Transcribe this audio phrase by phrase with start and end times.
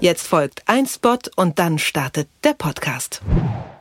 [0.00, 3.22] Jetzt folgt ein Spot und dann startet der Podcast.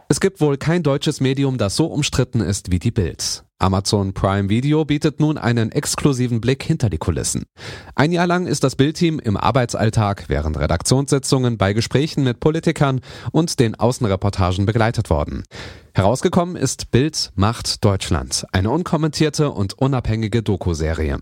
[0.08, 3.44] Es gibt wohl kein deutsches Medium, das so umstritten ist wie die Bild.
[3.66, 7.46] Amazon Prime Video bietet nun einen exklusiven Blick hinter die Kulissen.
[7.96, 13.60] Ein Jahr lang ist das Bildteam im Arbeitsalltag während Redaktionssitzungen bei Gesprächen mit Politikern und
[13.60, 15.46] den Außenreportagen begleitet worden.
[15.96, 21.20] Herausgekommen ist Bild macht Deutschland, eine unkommentierte und unabhängige Doku-Serie.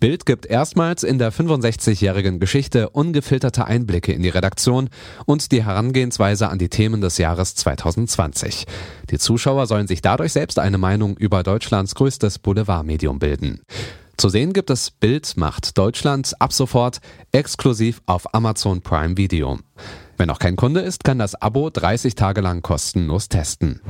[0.00, 4.90] Bild gibt erstmals in der 65-jährigen Geschichte ungefilterte Einblicke in die Redaktion
[5.24, 8.66] und die Herangehensweise an die Themen des Jahres 2020.
[9.10, 13.60] Die Zuschauer sollen sich dadurch selbst eine Meinung über Deutschlands größtes Boulevardmedium bilden.
[14.16, 16.98] Zu sehen gibt es Bild macht Deutschland ab sofort
[17.30, 19.60] exklusiv auf Amazon Prime Video.
[20.16, 23.80] Wer noch kein Kunde ist, kann das Abo 30 Tage lang kostenlos testen.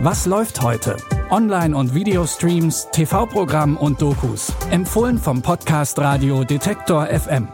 [0.00, 0.96] Was läuft heute?
[1.30, 4.52] Online- und Videostreams, TV-Programm und Dokus.
[4.70, 7.48] Empfohlen vom Podcast Radio Detektor FM.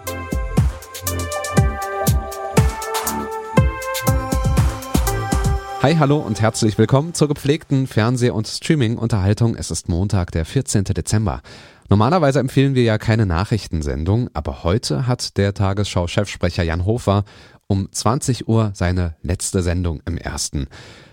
[5.82, 9.56] Hi, hallo und herzlich willkommen zur gepflegten Fernseh- und Streaming-Unterhaltung.
[9.56, 10.84] Es ist Montag, der 14.
[10.84, 11.40] Dezember.
[11.88, 17.24] Normalerweise empfehlen wir ja keine Nachrichtensendung, aber heute hat der Tagesschau-Chefsprecher Jan Hofer
[17.66, 20.66] um 20 Uhr seine letzte Sendung im ersten.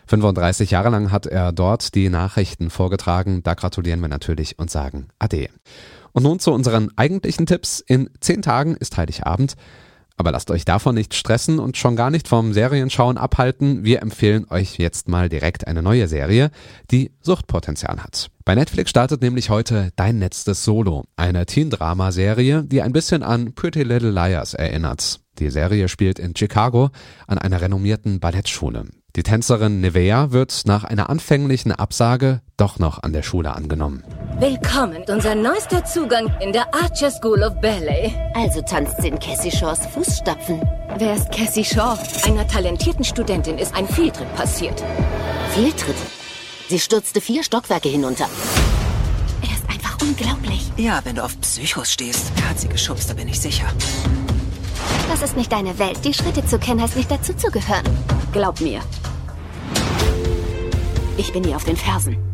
[0.07, 3.43] 35 Jahre lang hat er dort die Nachrichten vorgetragen.
[3.43, 5.47] Da gratulieren wir natürlich und sagen Ade.
[6.11, 7.79] Und nun zu unseren eigentlichen Tipps.
[7.79, 9.55] In zehn Tagen ist Heiligabend.
[10.17, 13.85] Aber lasst euch davon nicht stressen und schon gar nicht vom Serienschauen abhalten.
[13.85, 16.49] Wir empfehlen euch jetzt mal direkt eine neue Serie,
[16.89, 18.31] die Suchtpotenzial hat.
[18.43, 23.83] Bei Netflix startet nämlich heute Dein letztes Solo, eine Teen-Drama-Serie, die ein bisschen an Pretty
[23.83, 25.19] Little Liars erinnert.
[25.37, 26.89] Die Serie spielt in Chicago
[27.27, 28.85] an einer renommierten Ballettschule.
[29.15, 34.03] Die Tänzerin Nevea wird nach einer anfänglichen Absage doch noch an der Schule angenommen.
[34.39, 38.13] Willkommen, unser neuester Zugang in der Archer School of Ballet.
[38.35, 40.61] Also tanzt sie in Cassie Shaws Fußstapfen.
[40.99, 41.97] Wer ist Cassie Shaw?
[42.23, 44.83] Einer talentierten Studentin ist ein Fehltritt passiert.
[45.55, 45.95] Fehltritt?
[46.69, 48.29] Sie stürzte vier Stockwerke hinunter.
[49.41, 50.71] Er ist einfach unglaublich.
[50.77, 52.31] Ja, wenn du auf Psychos stehst.
[52.37, 53.65] Er hat sie geschubst, da bin ich sicher.
[55.09, 56.05] Das ist nicht deine Welt.
[56.05, 57.85] Die Schritte zu kennen heißt nicht dazu zu gehören.
[58.33, 58.81] Glaub mir.
[61.17, 62.26] Ich bin ihr auf den Fersen.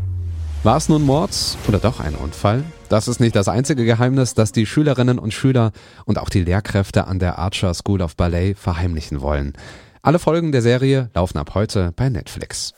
[0.63, 2.63] War es nun Mord oder doch ein Unfall?
[2.87, 5.73] Das ist nicht das einzige Geheimnis, das die Schülerinnen und Schüler
[6.05, 9.57] und auch die Lehrkräfte an der Archer School of Ballet verheimlichen wollen.
[10.01, 12.73] Alle Folgen der Serie laufen ab heute bei Netflix.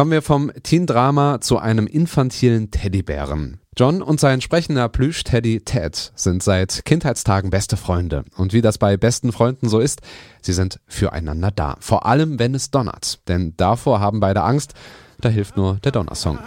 [0.00, 3.60] Kommen wir vom Teen-Drama zu einem infantilen Teddybären.
[3.76, 8.24] John und sein sprechender Plüsch-Teddy Ted sind seit Kindheitstagen beste Freunde.
[8.38, 10.00] Und wie das bei besten Freunden so ist,
[10.40, 11.76] sie sind füreinander da.
[11.80, 13.20] Vor allem, wenn es donnert.
[13.28, 14.72] Denn davor haben beide Angst.
[15.20, 16.38] Da hilft nur der Donnersong.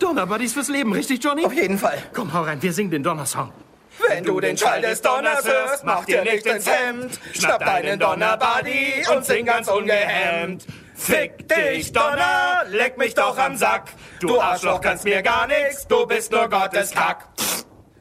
[0.00, 1.46] Donnerbuddies fürs Leben, richtig, Johnny?
[1.46, 1.98] Auf jeden Fall.
[2.12, 3.52] Komm, hau rein, wir singen den Donnersong.
[4.14, 7.18] Wenn du den Schall des Donners hörst, mach dir nicht ins Hemd.
[7.32, 10.66] Schnapp deinen Donnerbuddy und sing ganz ungehemmt.
[10.94, 13.88] Fick dich, Donner, leck mich doch am Sack.
[14.20, 17.26] Du Arschloch kannst mir gar nichts, du bist nur Gottes Kack.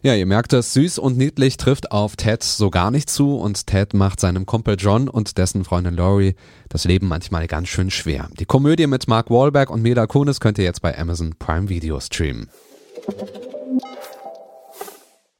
[0.01, 3.65] Ja, ihr merkt es, süß und niedlich trifft auf Ted so gar nicht zu und
[3.65, 6.35] Ted macht seinem Kumpel John und dessen Freundin Laurie
[6.67, 8.27] das Leben manchmal ganz schön schwer.
[8.37, 12.01] Die Komödie mit Mark Wahlberg und Mila Kunis könnt ihr jetzt bei Amazon Prime Video
[12.01, 12.49] streamen.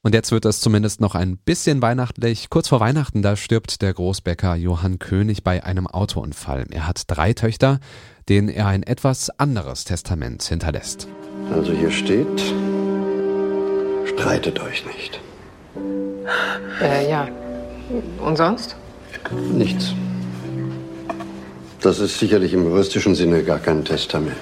[0.04, 2.50] Und jetzt wird es zumindest noch ein bisschen weihnachtlich.
[2.50, 6.66] Kurz vor Weihnachten, da stirbt der Großbäcker Johann König bei einem Autounfall.
[6.72, 7.80] Er hat drei Töchter,
[8.28, 11.08] denen er ein etwas anderes Testament hinterlässt.
[11.54, 12.42] Also hier steht,
[14.06, 15.20] streitet euch nicht.
[16.82, 17.28] Äh, ja.
[18.26, 18.76] Und sonst?
[19.54, 19.94] Nichts.
[21.82, 24.36] Das ist sicherlich im juristischen Sinne gar kein Testament.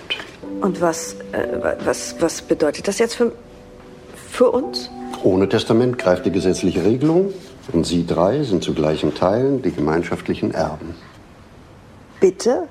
[0.61, 3.33] Und was, äh, was, was bedeutet das jetzt für,
[4.15, 4.89] für uns?
[5.23, 7.33] Ohne Testament greift die gesetzliche Regelung
[7.73, 10.95] und Sie drei sind zu gleichen Teilen die gemeinschaftlichen Erben.
[12.19, 12.67] Bitte?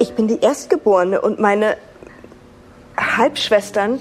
[0.00, 1.76] Ich bin die Erstgeborene und meine
[2.96, 4.00] Halbschwestern,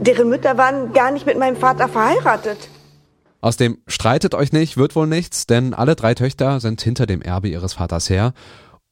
[0.00, 2.68] deren Mütter waren gar nicht mit meinem Vater verheiratet.
[3.40, 7.20] Aus dem Streitet euch nicht wird wohl nichts, denn alle drei Töchter sind hinter dem
[7.20, 8.32] Erbe ihres Vaters her.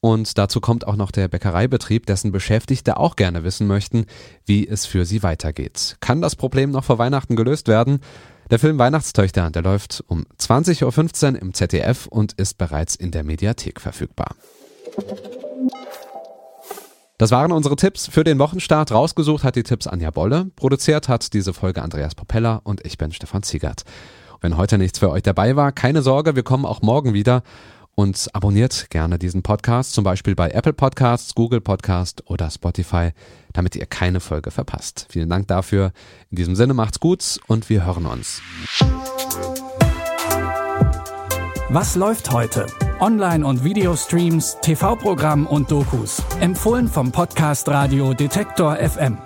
[0.04, 4.06] Und dazu kommt auch noch der Bäckereibetrieb, dessen Beschäftigte auch gerne wissen möchten,
[4.44, 5.96] wie es für sie weitergeht.
[6.00, 8.00] Kann das Problem noch vor Weihnachten gelöst werden?
[8.50, 13.22] Der Film Weihnachtstöchter, der läuft um 20.15 Uhr im ZDF und ist bereits in der
[13.22, 14.34] Mediathek verfügbar.
[17.16, 18.90] Das waren unsere Tipps für den Wochenstart.
[18.90, 20.50] Rausgesucht hat die Tipps Anja Bolle.
[20.56, 23.84] Produziert hat diese Folge Andreas Popella und ich bin Stefan Ziegert.
[24.40, 27.44] Wenn heute nichts für euch dabei war, keine Sorge, wir kommen auch morgen wieder.
[27.94, 33.10] Und abonniert gerne diesen Podcast, zum Beispiel bei Apple Podcasts, Google Podcast oder Spotify,
[33.52, 35.06] damit ihr keine Folge verpasst.
[35.10, 35.92] Vielen Dank dafür.
[36.30, 38.40] In diesem Sinne macht's gut und wir hören uns.
[41.68, 42.66] Was läuft heute?
[43.00, 46.22] Online- und Videostreams, TV-Programm und Dokus.
[46.40, 49.16] Empfohlen vom Podcast Radio Detektor FM.